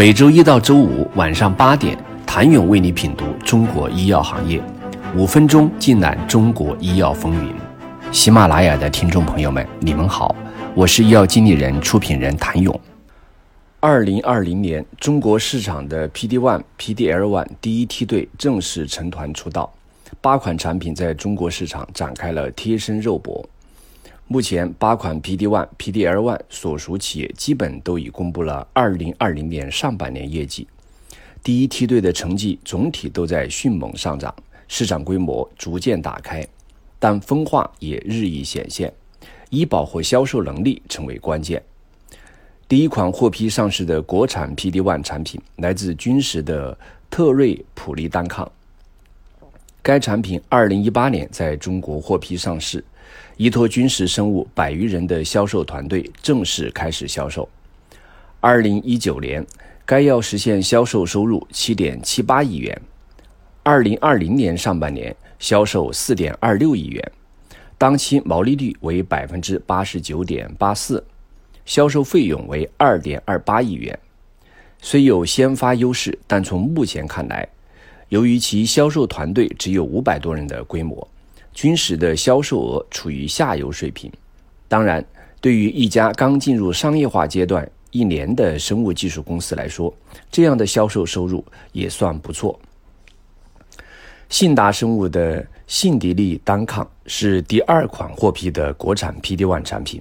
[0.00, 1.94] 每周一到周五晚上八点，
[2.26, 4.58] 谭勇为你品读中国医药行业，
[5.14, 7.54] 五分钟尽览中国医药风云。
[8.10, 10.34] 喜马拉雅的听众朋友们，你们好，
[10.74, 12.80] 我是医药经理人、出品人谭勇。
[13.78, 19.70] 二零二零年，中国市场的 PD one、PDL one 第一梯队正式成团出道，
[20.22, 23.46] 八款产品在中国市场展开了贴身肉搏。
[24.32, 30.68] 目前，八款 PD-1、PD-L1 所属企业基本都已公布了2020年上半年业绩。
[31.42, 34.32] 第一梯队的成绩总体都在迅猛上涨，
[34.68, 36.46] 市场规模逐渐打开，
[37.00, 38.94] 但分化也日益显现，
[39.48, 41.60] 医保和销售能力成为关键。
[42.68, 46.78] 第一款获批上市的国产 PD-1 产品来自军实的
[47.10, 48.48] 特瑞普利单抗，
[49.82, 52.84] 该产品2018年在中国获批上市。
[53.36, 57.48] 依托军实生物百余人的销售团队正式开始销售。
[58.38, 59.44] 二零一九年，
[59.86, 62.80] 该药实现销售收入七点七八亿元。
[63.62, 67.12] 二零二零年上半年销售四点二六亿元，
[67.78, 71.02] 当期毛利率为百分之八十九点八四，
[71.64, 73.98] 销售费用为二点二八亿元。
[74.80, 77.48] 虽有先发优势，但从目前看来，
[78.10, 81.08] 由于其销售团队只有五百多人的规模。
[81.52, 84.10] 军实的销售额处于下游水平，
[84.68, 85.04] 当然，
[85.40, 89.92] 对于一家刚进入商业化阶段一年的生物技术公司来说，
[90.30, 92.58] 这样的销售收入也算不错。
[94.28, 100.00] 信达生物的信迪利单抗是第二款获批的国产 PD-1 产品，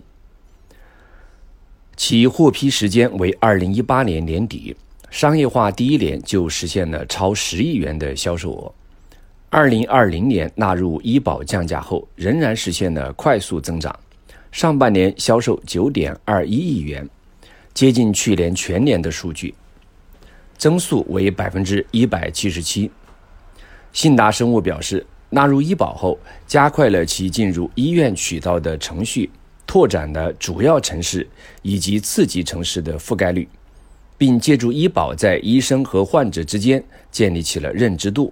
[1.95, 4.75] 其获批时间为二零一八年年底，
[5.11, 8.71] 商业化第一年就实现了超十亿元的销售额。
[9.49, 13.97] 二零二零年纳入医保降价后，仍然实现了快速增长。
[14.51, 17.07] 上半年销售九点二一亿元，
[17.73, 19.53] 接近去年全年的数据，
[20.57, 22.91] 增速为百分之一百七十七。
[23.91, 29.31] 信达生物表示，纳入医保后，加快了其进入医院渠道的程序，
[29.65, 31.27] 拓展了主要城市
[31.63, 33.49] 以及次级城市的覆盖率，
[34.19, 38.31] 并借助医保在医生和患者之间建立起了认知度。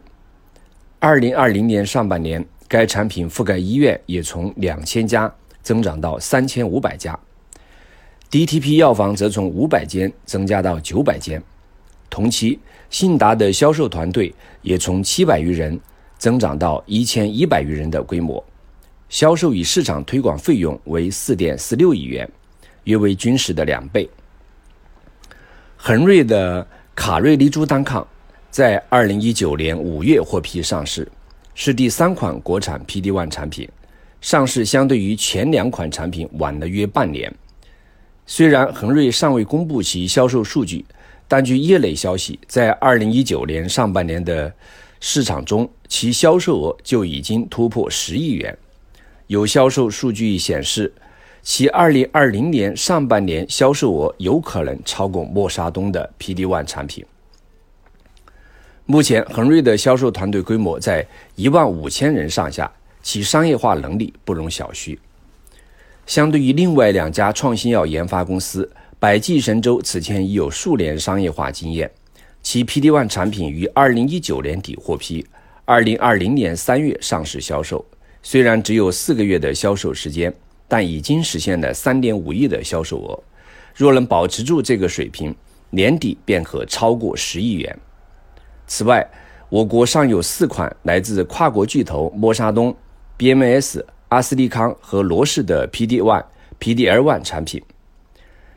[1.00, 7.18] 二零二零年上半年，该产品覆盖医院也从两千家增长到三千五百家
[8.30, 11.42] ，DTP 药房则从五百间增加到九百间。
[12.10, 12.60] 同期，
[12.90, 15.80] 信达的销售团队也从七百余人
[16.18, 18.44] 增长到一千一百余人的规模，
[19.08, 22.30] 销售与市场推广费用为四点四六亿元，
[22.84, 24.10] 约为军实的两倍。
[25.80, 26.66] 恒瑞的
[26.96, 28.06] 卡瑞利珠单抗。
[28.50, 31.08] 在二零一九年五月获批上市，
[31.54, 33.70] 是第三款国产 PD-1 产品，
[34.20, 37.32] 上市相对于前两款产品晚了约半年。
[38.26, 40.84] 虽然恒瑞尚未公布其销售数据，
[41.28, 44.52] 但据业内消息，在二零一九年上半年的
[45.00, 48.58] 市场中，其销售额就已经突破十亿元。
[49.28, 50.92] 有销售数据显示，
[51.42, 57.06] 其二零二零年上半年销售额有可能超过默沙东的 PD-1 产品。
[58.86, 61.06] 目前，恒瑞的销售团队规模在
[61.36, 62.72] 一万五千人上下，
[63.02, 64.98] 其商业化能力不容小觑。
[66.06, 71.92] 相对于另外两家创新药研发公司，百济神州此前已有数年商业化经验，
[72.42, 75.26] 其 PD-1 产品于二零一九年底获批，
[75.66, 77.86] 二零二零年三月上市销售。
[78.24, 80.34] 虽然只有四个月的销售时间，
[80.68, 83.24] 但已经实现了三点五亿的销售额。
[83.76, 85.36] 若能保持住这个水平，
[85.70, 87.80] 年底便可超过十亿元。
[88.66, 89.08] 此外，
[89.50, 92.76] 我国尚有四款来自跨国巨头默沙东、
[93.18, 96.26] BMS、阿斯利康和罗氏的 P D One、
[96.60, 97.62] P D L One 产品。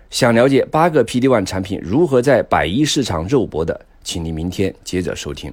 [0.09, 5.53] 想了解八个 P D One 产品如何在百亿市场肉搏的，请您明天接着收听。